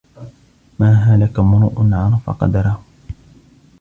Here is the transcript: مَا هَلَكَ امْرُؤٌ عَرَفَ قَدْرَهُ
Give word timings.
مَا 0.79 0.93
هَلَكَ 0.95 1.39
امْرُؤٌ 1.39 1.73
عَرَفَ 1.93 2.29
قَدْرَهُ 2.29 2.81